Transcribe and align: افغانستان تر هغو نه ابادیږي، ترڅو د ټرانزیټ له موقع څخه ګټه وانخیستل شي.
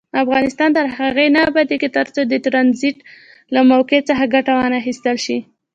افغانستان 0.23 0.69
تر 0.77 0.85
هغو 0.95 1.25
نه 1.35 1.41
ابادیږي، 1.49 1.89
ترڅو 1.97 2.21
د 2.27 2.33
ټرانزیټ 2.45 2.97
له 3.53 3.61
موقع 3.71 3.99
څخه 4.09 4.31
ګټه 4.35 4.51
وانخیستل 4.59 5.17
شي. 5.25 5.37